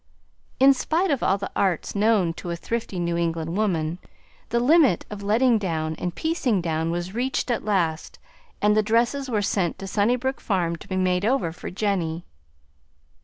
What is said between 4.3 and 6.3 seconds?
the limit of letting down and